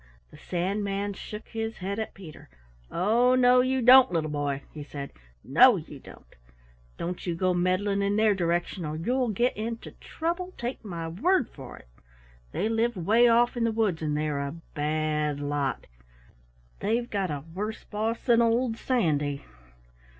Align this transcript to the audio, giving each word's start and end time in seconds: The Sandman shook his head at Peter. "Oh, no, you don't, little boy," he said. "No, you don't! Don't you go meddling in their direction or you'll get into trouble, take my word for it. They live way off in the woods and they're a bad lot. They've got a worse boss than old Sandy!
The 0.31 0.37
Sandman 0.39 1.13
shook 1.13 1.49
his 1.49 1.77
head 1.77 1.99
at 1.99 2.15
Peter. 2.15 2.49
"Oh, 2.89 3.35
no, 3.35 3.59
you 3.61 3.83
don't, 3.83 4.11
little 4.11 4.31
boy," 4.31 4.63
he 4.73 4.81
said. 4.83 5.11
"No, 5.43 5.75
you 5.77 5.99
don't! 5.99 6.35
Don't 6.97 7.27
you 7.27 7.35
go 7.35 7.53
meddling 7.53 8.01
in 8.01 8.15
their 8.15 8.33
direction 8.33 8.83
or 8.83 8.95
you'll 8.95 9.29
get 9.29 9.55
into 9.55 9.91
trouble, 9.91 10.55
take 10.57 10.83
my 10.83 11.07
word 11.07 11.49
for 11.51 11.77
it. 11.77 11.87
They 12.51 12.67
live 12.67 12.95
way 12.97 13.27
off 13.27 13.55
in 13.55 13.63
the 13.63 13.71
woods 13.71 14.01
and 14.01 14.17
they're 14.17 14.39
a 14.39 14.53
bad 14.73 15.39
lot. 15.39 15.85
They've 16.79 17.07
got 17.07 17.29
a 17.29 17.43
worse 17.53 17.83
boss 17.83 18.25
than 18.25 18.41
old 18.41 18.77
Sandy! 18.77 19.45